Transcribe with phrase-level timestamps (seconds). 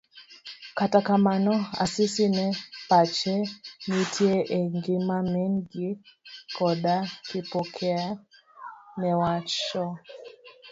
[0.77, 1.53] Kata kamano,
[1.83, 2.45] Asisi ne
[2.89, 3.35] pache
[3.89, 5.89] nitie e gima min gi
[6.55, 6.95] koda
[7.27, 8.05] Kipokeo
[8.99, 9.83] newacho.